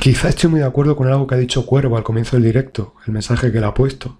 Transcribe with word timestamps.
Quizá 0.00 0.28
estoy 0.28 0.50
muy 0.50 0.60
de 0.60 0.66
acuerdo 0.66 0.96
con 0.96 1.08
algo 1.08 1.26
que 1.26 1.34
ha 1.34 1.38
dicho 1.38 1.64
Cuervo 1.64 1.96
al 1.96 2.02
comienzo 2.02 2.36
del 2.36 2.44
directo, 2.44 2.94
el 3.06 3.12
mensaje 3.12 3.52
que 3.52 3.60
le 3.60 3.66
ha 3.66 3.74
puesto. 3.74 4.18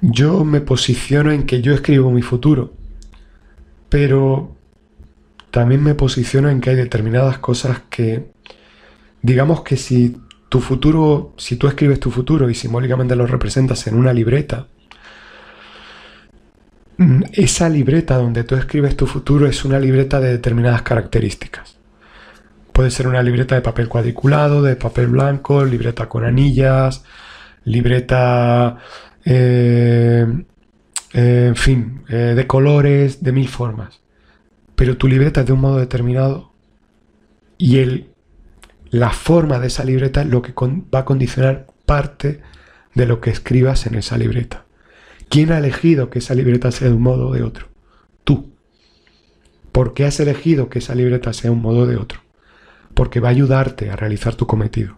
Yo 0.00 0.44
me 0.44 0.60
posiciono 0.60 1.30
en 1.30 1.44
que 1.44 1.60
yo 1.60 1.74
escribo 1.74 2.10
mi 2.10 2.22
futuro, 2.22 2.72
pero 3.90 4.56
también 5.50 5.82
me 5.82 5.94
posiciono 5.94 6.48
en 6.48 6.60
que 6.60 6.70
hay 6.70 6.76
determinadas 6.76 7.38
cosas 7.38 7.82
que, 7.90 8.32
digamos 9.20 9.62
que 9.62 9.76
si 9.76 10.16
tu 10.48 10.60
futuro, 10.60 11.34
si 11.36 11.56
tú 11.56 11.66
escribes 11.66 12.00
tu 12.00 12.10
futuro 12.10 12.48
y 12.48 12.54
simbólicamente 12.54 13.14
lo 13.14 13.26
representas 13.26 13.86
en 13.86 13.96
una 13.96 14.12
libreta, 14.12 14.68
esa 17.32 17.68
libreta 17.68 18.16
donde 18.16 18.44
tú 18.44 18.54
escribes 18.54 18.96
tu 18.96 19.06
futuro 19.06 19.46
es 19.46 19.64
una 19.64 19.78
libreta 19.78 20.20
de 20.20 20.30
determinadas 20.30 20.82
características. 20.82 21.76
Puede 22.74 22.90
ser 22.90 23.06
una 23.06 23.22
libreta 23.22 23.54
de 23.54 23.60
papel 23.60 23.88
cuadriculado, 23.88 24.60
de 24.60 24.74
papel 24.74 25.06
blanco, 25.06 25.64
libreta 25.64 26.08
con 26.08 26.24
anillas, 26.24 27.04
libreta, 27.62 28.78
eh, 29.24 30.26
eh, 31.12 31.44
en 31.46 31.54
fin, 31.54 32.02
eh, 32.08 32.34
de 32.34 32.46
colores, 32.48 33.22
de 33.22 33.30
mil 33.30 33.48
formas. 33.48 34.00
Pero 34.74 34.96
tu 34.96 35.06
libreta 35.06 35.42
es 35.42 35.46
de 35.46 35.52
un 35.52 35.60
modo 35.60 35.78
determinado 35.78 36.52
y 37.58 37.78
el, 37.78 38.08
la 38.90 39.10
forma 39.10 39.60
de 39.60 39.68
esa 39.68 39.84
libreta 39.84 40.22
es 40.22 40.26
lo 40.26 40.42
que 40.42 40.52
va 40.92 40.98
a 40.98 41.04
condicionar 41.04 41.68
parte 41.86 42.40
de 42.92 43.06
lo 43.06 43.20
que 43.20 43.30
escribas 43.30 43.86
en 43.86 43.94
esa 43.94 44.18
libreta. 44.18 44.64
¿Quién 45.28 45.52
ha 45.52 45.58
elegido 45.58 46.10
que 46.10 46.18
esa 46.18 46.34
libreta 46.34 46.72
sea 46.72 46.88
de 46.88 46.94
un 46.94 47.02
modo 47.02 47.28
o 47.28 47.34
de 47.34 47.44
otro? 47.44 47.68
Tú. 48.24 48.52
¿Por 49.70 49.94
qué 49.94 50.06
has 50.06 50.18
elegido 50.18 50.68
que 50.68 50.80
esa 50.80 50.96
libreta 50.96 51.32
sea 51.32 51.50
de 51.50 51.56
un 51.56 51.62
modo 51.62 51.82
o 51.82 51.86
de 51.86 51.98
otro? 51.98 52.23
Porque 52.94 53.20
va 53.20 53.28
a 53.28 53.32
ayudarte 53.32 53.90
a 53.90 53.96
realizar 53.96 54.34
tu 54.34 54.46
cometido. 54.46 54.96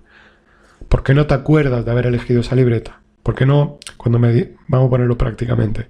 ¿Por 0.89 1.03
qué 1.03 1.15
no 1.15 1.27
te 1.27 1.35
acuerdas 1.35 1.85
de 1.85 1.91
haber 1.91 2.07
elegido 2.07 2.41
esa 2.41 2.55
libreta? 2.55 3.01
¿Por 3.23 3.35
qué 3.35 3.47
no, 3.47 3.79
cuando 3.97 4.19
me... 4.19 4.55
Vamos 4.69 4.87
a 4.87 4.91
ponerlo 4.91 5.19
prácticamente. 5.19 5.89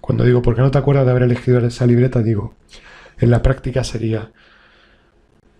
Cuando 0.00 0.24
digo, 0.24 0.42
¿por 0.42 0.54
qué 0.54 0.62
no 0.62 0.70
te 0.70 0.78
acuerdas 0.78 1.04
de 1.04 1.10
haber 1.10 1.24
elegido 1.24 1.58
esa 1.58 1.86
libreta? 1.86 2.22
Digo, 2.22 2.54
en 3.18 3.30
la 3.30 3.42
práctica 3.42 3.84
sería, 3.84 4.32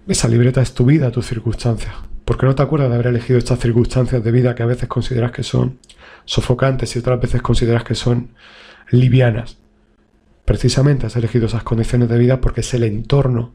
esa 0.07 0.29
libreta 0.29 0.61
es 0.61 0.75
tu 0.75 0.85
vida, 0.85 1.11
tus 1.11 1.27
circunstancias. 1.27 1.95
¿Por 2.25 2.39
qué 2.39 2.47
no 2.47 2.55
te 2.55 2.63
acuerdas 2.63 2.89
de 2.89 2.95
haber 2.95 3.09
elegido 3.09 3.39
estas 3.39 3.59
circunstancias 3.59 4.23
de 4.23 4.31
vida 4.31 4.55
que 4.55 4.63
a 4.63 4.67
veces 4.67 4.89
consideras 4.89 5.33
que 5.33 5.43
son 5.43 5.79
sofocantes 6.25 6.95
y 6.95 6.99
otras 6.99 7.21
veces 7.21 7.43
consideras 7.43 7.85
que 7.85 7.95
son 7.95 8.35
livianas. 8.91 9.59
Precisamente 10.45 11.07
has 11.07 11.17
elegido 11.17 11.47
esas 11.47 11.63
condiciones 11.63 12.09
de 12.09 12.19
vida 12.19 12.41
porque 12.41 12.61
es 12.61 12.75
el 12.75 12.85
entorno 12.85 13.55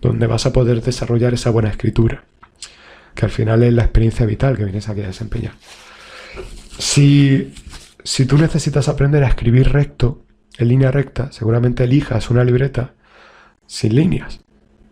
donde 0.00 0.26
vas 0.26 0.46
a 0.46 0.52
poder 0.52 0.82
desarrollar 0.82 1.34
esa 1.34 1.50
buena 1.50 1.70
escritura, 1.70 2.24
que 3.14 3.24
al 3.24 3.30
final 3.30 3.62
es 3.62 3.72
la 3.72 3.82
experiencia 3.82 4.26
vital 4.26 4.56
que 4.56 4.64
vienes 4.64 4.88
aquí 4.88 5.02
a 5.02 5.06
desempeñar. 5.06 5.54
Si, 6.78 7.54
si 8.04 8.26
tú 8.26 8.38
necesitas 8.38 8.88
aprender 8.88 9.24
a 9.24 9.28
escribir 9.28 9.72
recto, 9.72 10.22
en 10.58 10.68
línea 10.68 10.90
recta, 10.90 11.30
seguramente 11.32 11.84
elijas 11.84 12.30
una 12.30 12.44
libreta 12.44 12.94
sin 13.66 13.94
líneas, 13.94 14.40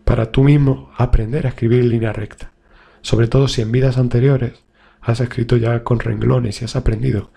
para 0.04 0.30
tú 0.30 0.44
mismo 0.44 0.90
aprender 0.96 1.46
a 1.46 1.50
escribir 1.50 1.80
en 1.80 1.88
línea 1.88 2.12
recta. 2.12 2.52
Sobre 3.00 3.28
todo 3.28 3.48
si 3.48 3.62
en 3.62 3.72
vidas 3.72 3.98
anteriores 3.98 4.64
has 5.00 5.20
escrito 5.20 5.56
ya 5.56 5.82
con 5.82 6.00
renglones 6.00 6.60
y 6.60 6.64
has 6.64 6.76
aprendido 6.76 7.30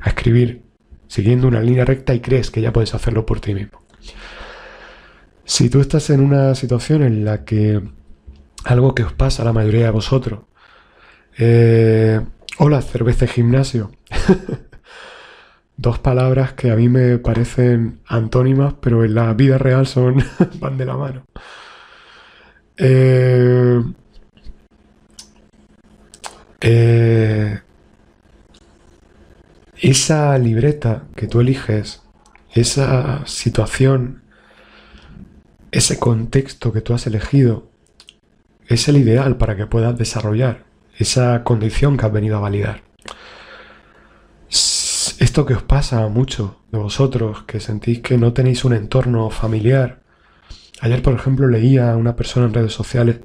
a 0.00 0.10
escribir 0.10 0.62
siguiendo 1.08 1.48
una 1.48 1.60
línea 1.60 1.84
recta 1.84 2.14
y 2.14 2.20
crees 2.20 2.50
que 2.50 2.60
ya 2.60 2.72
puedes 2.72 2.94
hacerlo 2.94 3.26
por 3.26 3.40
ti 3.40 3.54
mismo. 3.54 3.82
Si 5.54 5.70
tú 5.70 5.80
estás 5.80 6.10
en 6.10 6.18
una 6.20 6.56
situación 6.56 7.04
en 7.04 7.24
la 7.24 7.44
que 7.44 7.80
algo 8.64 8.92
que 8.92 9.04
os 9.04 9.12
pasa 9.12 9.42
a 9.42 9.44
la 9.44 9.52
mayoría 9.52 9.84
de 9.84 9.90
vosotros, 9.92 10.40
eh, 11.38 12.20
hola, 12.58 12.82
cerveza 12.82 13.26
y 13.26 13.28
gimnasio, 13.28 13.92
dos 15.76 16.00
palabras 16.00 16.54
que 16.54 16.72
a 16.72 16.74
mí 16.74 16.88
me 16.88 17.18
parecen 17.18 18.00
antónimas, 18.08 18.74
pero 18.80 19.04
en 19.04 19.14
la 19.14 19.32
vida 19.32 19.56
real 19.56 19.86
son 19.86 20.24
van 20.58 20.76
de 20.76 20.86
la 20.86 20.96
mano. 20.96 21.22
Eh, 22.76 23.80
eh, 26.62 27.60
esa 29.76 30.36
libreta 30.36 31.04
que 31.14 31.28
tú 31.28 31.38
eliges, 31.38 32.02
esa 32.52 33.24
situación, 33.28 34.23
ese 35.74 35.98
contexto 35.98 36.72
que 36.72 36.80
tú 36.80 36.94
has 36.94 37.06
elegido, 37.08 37.68
es 38.68 38.88
el 38.88 38.96
ideal 38.96 39.36
para 39.36 39.56
que 39.56 39.66
puedas 39.66 39.98
desarrollar 39.98 40.64
esa 40.96 41.42
condición 41.42 41.96
que 41.96 42.06
has 42.06 42.12
venido 42.12 42.36
a 42.36 42.40
validar. 42.40 42.82
Esto 44.48 45.44
que 45.44 45.54
os 45.54 45.64
pasa 45.64 46.04
a 46.04 46.08
muchos 46.08 46.52
de 46.70 46.78
vosotros, 46.78 47.42
que 47.42 47.58
sentís 47.58 48.00
que 48.00 48.16
no 48.16 48.32
tenéis 48.32 48.64
un 48.64 48.72
entorno 48.72 49.28
familiar. 49.30 50.00
Ayer, 50.80 51.02
por 51.02 51.14
ejemplo, 51.14 51.48
leía 51.48 51.90
a 51.90 51.96
una 51.96 52.14
persona 52.14 52.46
en 52.46 52.54
redes 52.54 52.72
sociales, 52.72 53.20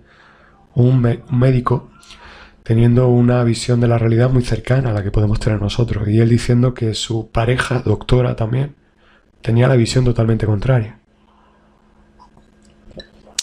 un, 0.73 1.05
un 1.05 1.39
médico, 1.39 1.91
teniendo 2.63 3.09
una 3.09 3.43
visión 3.43 3.79
de 3.79 3.87
la 3.87 3.99
realidad 3.99 4.31
muy 4.31 4.43
cercana 4.43 4.89
a 4.89 4.93
la 4.93 5.03
que 5.03 5.11
podemos 5.11 5.39
tener 5.39 5.61
nosotros. 5.61 6.07
Y 6.07 6.19
él 6.19 6.29
diciendo 6.29 6.73
que 6.73 6.95
su 6.95 7.29
pareja, 7.29 7.83
doctora 7.85 8.35
también, 8.35 8.75
tenía 9.41 9.67
la 9.67 9.75
visión 9.75 10.03
totalmente 10.03 10.47
contraria. 10.47 10.98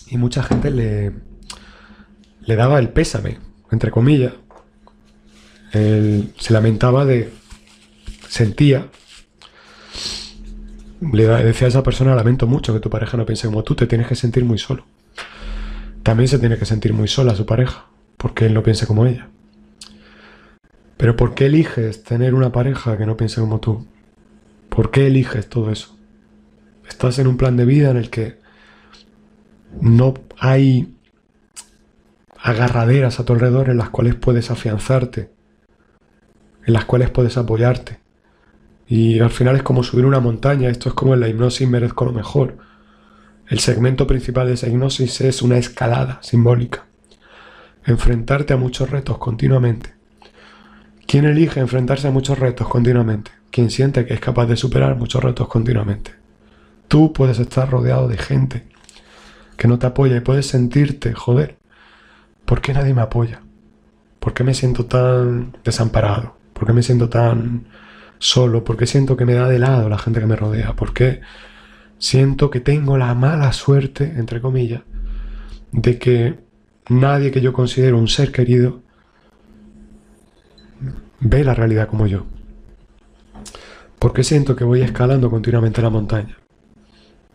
Y 0.08 0.18
mucha 0.18 0.42
gente 0.42 0.70
le, 0.70 1.12
le 2.40 2.56
daba 2.56 2.78
el 2.78 2.90
pésame, 2.90 3.38
entre 3.70 3.90
comillas. 3.90 4.34
Se 5.72 6.52
lamentaba 6.52 7.04
de... 7.04 7.32
sentía... 8.28 8.88
Le 11.12 11.26
decía 11.26 11.66
a 11.66 11.68
esa 11.68 11.82
persona, 11.82 12.14
lamento 12.14 12.46
mucho 12.46 12.72
que 12.72 12.80
tu 12.80 12.88
pareja 12.88 13.18
no 13.18 13.26
piense 13.26 13.46
como 13.46 13.62
tú, 13.62 13.74
te 13.74 13.86
tienes 13.86 14.06
que 14.06 14.14
sentir 14.14 14.44
muy 14.46 14.56
solo. 14.58 14.86
También 16.02 16.28
se 16.28 16.38
tiene 16.38 16.56
que 16.56 16.64
sentir 16.64 16.94
muy 16.94 17.06
sola 17.06 17.34
su 17.34 17.44
pareja 17.44 17.86
porque 18.16 18.46
él 18.46 18.54
no 18.54 18.62
piense 18.62 18.86
como 18.86 19.04
ella. 19.04 19.28
Pero 20.96 21.14
¿por 21.14 21.34
qué 21.34 21.46
eliges 21.46 22.02
tener 22.02 22.32
una 22.32 22.50
pareja 22.52 22.96
que 22.96 23.04
no 23.04 23.16
piense 23.18 23.40
como 23.40 23.60
tú? 23.60 23.86
¿Por 24.70 24.90
qué 24.90 25.06
eliges 25.08 25.48
todo 25.48 25.70
eso? 25.70 25.94
Estás 26.88 27.18
en 27.18 27.26
un 27.26 27.36
plan 27.36 27.56
de 27.58 27.66
vida 27.66 27.90
en 27.90 27.98
el 27.98 28.08
que 28.08 28.38
no 29.80 30.14
hay 30.38 30.94
agarraderas 32.40 33.18
a 33.18 33.24
tu 33.24 33.32
alrededor 33.32 33.70
en 33.70 33.78
las 33.78 33.90
cuales 33.90 34.14
puedes 34.14 34.50
afianzarte, 34.50 35.30
en 36.64 36.72
las 36.72 36.84
cuales 36.84 37.10
puedes 37.10 37.36
apoyarte. 37.36 37.98
Y 38.88 39.18
al 39.18 39.30
final 39.30 39.56
es 39.56 39.62
como 39.62 39.82
subir 39.82 40.06
una 40.06 40.20
montaña, 40.20 40.68
esto 40.68 40.88
es 40.88 40.94
como 40.94 41.14
en 41.14 41.20
la 41.20 41.28
hipnosis 41.28 41.68
merezco 41.68 42.04
lo 42.04 42.12
mejor. 42.12 42.58
El 43.48 43.58
segmento 43.58 44.06
principal 44.06 44.46
de 44.46 44.54
esa 44.54 44.68
hipnosis 44.68 45.20
es 45.20 45.42
una 45.42 45.58
escalada 45.58 46.18
simbólica 46.22 46.86
enfrentarte 47.86 48.52
a 48.52 48.56
muchos 48.56 48.90
retos 48.90 49.18
continuamente. 49.18 49.94
¿Quién 51.06 51.24
elige 51.24 51.60
enfrentarse 51.60 52.08
a 52.08 52.10
muchos 52.10 52.38
retos 52.38 52.68
continuamente? 52.68 53.30
Quien 53.50 53.70
siente 53.70 54.04
que 54.04 54.14
es 54.14 54.20
capaz 54.20 54.46
de 54.46 54.56
superar 54.56 54.96
muchos 54.96 55.22
retos 55.22 55.48
continuamente. 55.48 56.12
Tú 56.88 57.12
puedes 57.12 57.38
estar 57.38 57.70
rodeado 57.70 58.08
de 58.08 58.18
gente 58.18 58.66
que 59.56 59.68
no 59.68 59.78
te 59.78 59.86
apoya 59.86 60.16
y 60.16 60.20
puedes 60.20 60.46
sentirte, 60.46 61.12
joder, 61.12 61.58
¿por 62.44 62.60
qué 62.60 62.72
nadie 62.72 62.94
me 62.94 63.02
apoya? 63.02 63.42
¿Por 64.20 64.34
qué 64.34 64.44
me 64.44 64.54
siento 64.54 64.86
tan 64.86 65.56
desamparado? 65.64 66.36
¿Por 66.52 66.66
qué 66.66 66.72
me 66.72 66.82
siento 66.82 67.08
tan 67.08 67.66
solo? 68.18 68.64
¿Por 68.64 68.76
qué 68.76 68.86
siento 68.86 69.16
que 69.16 69.24
me 69.24 69.34
da 69.34 69.48
de 69.48 69.58
lado 69.58 69.88
la 69.88 69.98
gente 69.98 70.20
que 70.20 70.26
me 70.26 70.36
rodea? 70.36 70.74
¿Por 70.74 70.92
qué 70.92 71.20
siento 71.98 72.50
que 72.50 72.60
tengo 72.60 72.98
la 72.98 73.14
mala 73.14 73.52
suerte, 73.52 74.14
entre 74.16 74.40
comillas, 74.40 74.82
de 75.72 75.98
que 75.98 76.38
nadie 76.88 77.30
que 77.30 77.40
yo 77.40 77.52
considero 77.52 77.98
un 77.98 78.08
ser 78.08 78.32
querido 78.32 78.82
ve 81.20 81.44
la 81.44 81.54
realidad 81.54 81.88
como 81.88 82.06
yo. 82.06 82.26
Porque 83.98 84.24
siento 84.24 84.56
que 84.56 84.64
voy 84.64 84.82
escalando 84.82 85.30
continuamente 85.30 85.82
la 85.82 85.90
montaña. 85.90 86.36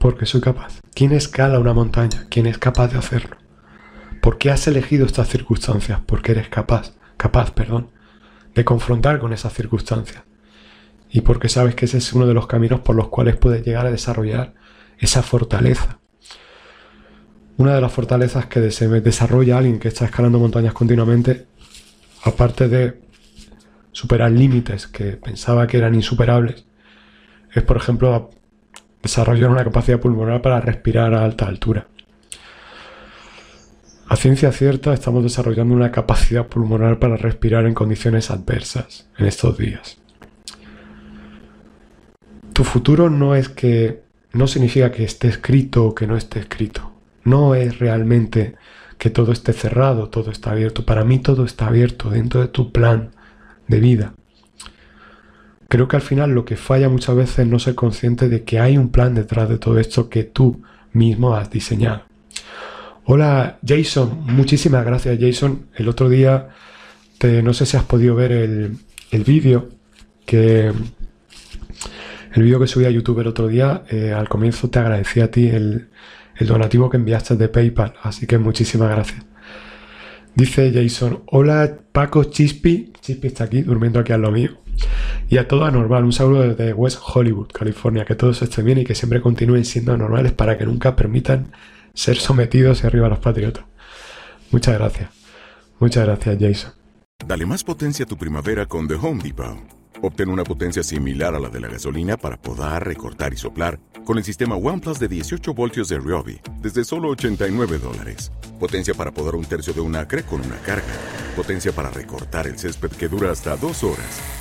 Porque 0.01 0.25
soy 0.25 0.41
capaz. 0.41 0.79
¿Quién 0.95 1.11
escala 1.11 1.59
una 1.59 1.75
montaña? 1.75 2.25
¿Quién 2.27 2.47
es 2.47 2.57
capaz 2.57 2.87
de 2.87 2.97
hacerlo? 2.97 3.37
¿Por 4.19 4.39
qué 4.39 4.49
has 4.49 4.65
elegido 4.65 5.05
estas 5.05 5.29
circunstancias? 5.29 5.99
Porque 6.07 6.31
eres 6.31 6.49
capaz, 6.49 6.95
capaz, 7.17 7.51
perdón, 7.51 7.91
de 8.55 8.65
confrontar 8.65 9.19
con 9.19 9.31
esas 9.31 9.53
circunstancias. 9.53 10.23
Y 11.11 11.21
porque 11.21 11.49
sabes 11.49 11.75
que 11.75 11.85
ese 11.85 11.99
es 11.99 12.13
uno 12.13 12.25
de 12.25 12.33
los 12.33 12.47
caminos 12.47 12.79
por 12.79 12.95
los 12.95 13.09
cuales 13.09 13.37
puedes 13.37 13.63
llegar 13.63 13.85
a 13.85 13.91
desarrollar 13.91 14.55
esa 14.97 15.21
fortaleza. 15.21 15.99
Una 17.57 17.75
de 17.75 17.81
las 17.81 17.93
fortalezas 17.93 18.47
que 18.47 18.59
desarrolla 18.59 19.59
alguien 19.59 19.77
que 19.77 19.89
está 19.89 20.05
escalando 20.05 20.39
montañas 20.39 20.73
continuamente, 20.73 21.45
aparte 22.23 22.67
de 22.67 22.99
superar 23.91 24.31
límites 24.31 24.87
que 24.87 25.11
pensaba 25.17 25.67
que 25.67 25.77
eran 25.77 25.93
insuperables, 25.93 26.65
es 27.53 27.61
por 27.61 27.77
ejemplo 27.77 28.31
desarrollar 29.01 29.49
una 29.49 29.63
capacidad 29.63 29.99
pulmonar 29.99 30.41
para 30.41 30.61
respirar 30.61 31.13
a 31.13 31.23
alta 31.23 31.47
altura. 31.47 31.87
A 34.07 34.17
ciencia 34.17 34.51
cierta 34.51 34.93
estamos 34.93 35.23
desarrollando 35.23 35.73
una 35.73 35.91
capacidad 35.91 36.47
pulmonar 36.47 36.99
para 36.99 37.15
respirar 37.15 37.65
en 37.65 37.73
condiciones 37.73 38.29
adversas 38.29 39.07
en 39.17 39.25
estos 39.25 39.57
días. 39.57 39.99
Tu 42.51 42.65
futuro 42.65 43.09
no 43.09 43.35
es 43.35 43.47
que 43.47 44.01
no 44.33 44.47
significa 44.47 44.91
que 44.91 45.05
esté 45.05 45.29
escrito 45.29 45.85
o 45.85 45.95
que 45.95 46.07
no 46.07 46.17
esté 46.17 46.39
escrito. 46.39 46.91
No 47.23 47.55
es 47.55 47.79
realmente 47.79 48.55
que 48.97 49.09
todo 49.09 49.31
esté 49.31 49.53
cerrado, 49.53 50.09
todo 50.09 50.29
está 50.29 50.51
abierto. 50.51 50.85
Para 50.85 51.05
mí 51.05 51.19
todo 51.19 51.45
está 51.45 51.67
abierto 51.67 52.09
dentro 52.09 52.41
de 52.41 52.47
tu 52.47 52.71
plan 52.71 53.11
de 53.67 53.79
vida. 53.79 54.13
Creo 55.71 55.87
que 55.87 55.95
al 55.95 56.01
final 56.01 56.31
lo 56.31 56.43
que 56.43 56.57
falla 56.57 56.89
muchas 56.89 57.15
veces 57.15 57.39
es 57.39 57.47
no 57.47 57.57
ser 57.57 57.75
consciente 57.75 58.27
de 58.27 58.43
que 58.43 58.59
hay 58.59 58.77
un 58.77 58.89
plan 58.89 59.15
detrás 59.15 59.47
de 59.47 59.57
todo 59.57 59.79
esto 59.79 60.09
que 60.09 60.25
tú 60.25 60.61
mismo 60.91 61.33
has 61.33 61.49
diseñado. 61.49 62.03
Hola 63.05 63.57
Jason, 63.65 64.21
muchísimas 64.25 64.83
gracias 64.83 65.17
Jason. 65.17 65.67
El 65.73 65.87
otro 65.87 66.09
día, 66.09 66.49
te, 67.17 67.41
no 67.41 67.53
sé 67.53 67.65
si 67.65 67.77
has 67.77 67.85
podido 67.85 68.15
ver 68.15 68.33
el, 68.33 68.79
el 69.11 69.23
vídeo 69.23 69.69
que... 70.25 70.73
El 72.33 72.43
vídeo 72.43 72.59
que 72.59 72.67
subí 72.67 72.83
a 72.83 72.91
YouTube 72.91 73.21
el 73.21 73.27
otro 73.27 73.47
día, 73.47 73.83
eh, 73.89 74.11
al 74.11 74.27
comienzo 74.27 74.69
te 74.69 74.79
agradecí 74.79 75.21
a 75.21 75.31
ti 75.31 75.47
el, 75.47 75.87
el 76.35 76.47
donativo 76.47 76.89
que 76.89 76.97
enviaste 76.97 77.37
de 77.37 77.47
PayPal, 77.47 77.93
así 78.03 78.27
que 78.27 78.37
muchísimas 78.37 78.89
gracias. 78.89 79.23
Dice 80.35 80.69
Jason, 80.73 81.23
hola 81.27 81.77
Paco 81.93 82.25
Chispi, 82.25 82.91
Chispi 82.99 83.27
está 83.27 83.45
aquí, 83.45 83.61
durmiendo 83.61 84.01
aquí 84.01 84.11
al 84.11 84.21
lo 84.21 84.31
mío. 84.31 84.60
Y 85.29 85.37
a 85.37 85.47
todo 85.47 85.65
anormal, 85.65 86.03
un 86.03 86.13
saludo 86.13 86.41
desde 86.41 86.73
West 86.73 86.99
Hollywood, 87.01 87.47
California, 87.53 88.05
que 88.05 88.15
todos 88.15 88.41
estén 88.41 88.65
bien 88.65 88.79
y 88.79 88.83
que 88.83 88.95
siempre 88.95 89.21
continúen 89.21 89.63
siendo 89.65 89.93
anormales 89.93 90.33
para 90.33 90.57
que 90.57 90.65
nunca 90.65 90.95
permitan 90.95 91.51
ser 91.93 92.17
sometidos 92.17 92.83
y 92.83 92.87
arriba 92.87 93.09
los 93.09 93.19
patriotas. 93.19 93.63
Muchas 94.51 94.77
gracias. 94.77 95.09
Muchas 95.79 96.05
gracias, 96.05 96.37
Jason. 96.39 96.71
Dale 97.25 97.45
más 97.45 97.63
potencia 97.63 98.05
a 98.05 98.07
tu 98.07 98.17
primavera 98.17 98.65
con 98.65 98.87
The 98.87 98.95
Home 98.95 99.23
Depot. 99.23 99.57
Obtén 100.03 100.29
una 100.29 100.43
potencia 100.43 100.81
similar 100.81 101.35
a 101.35 101.39
la 101.39 101.49
de 101.49 101.59
la 101.59 101.67
gasolina 101.67 102.17
para 102.17 102.35
poder 102.35 102.83
recortar 102.83 103.33
y 103.33 103.37
soplar 103.37 103.79
con 104.03 104.17
el 104.17 104.23
sistema 104.23 104.55
OnePlus 104.55 104.99
de 104.99 105.07
18 105.07 105.53
voltios 105.53 105.89
de 105.89 105.99
Ryobi 105.99 106.41
desde 106.59 106.83
solo 106.83 107.09
89 107.09 107.77
dólares. 107.77 108.31
Potencia 108.59 108.95
para 108.95 109.11
podar 109.11 109.35
un 109.35 109.45
tercio 109.45 109.73
de 109.73 109.81
un 109.81 109.95
acre 109.95 110.23
con 110.23 110.41
una 110.41 110.57
carga. 110.57 110.93
Potencia 111.35 111.71
para 111.71 111.91
recortar 111.91 112.47
el 112.47 112.57
césped 112.57 112.91
que 112.91 113.07
dura 113.07 113.31
hasta 113.31 113.55
dos 113.55 113.83
horas. 113.83 114.40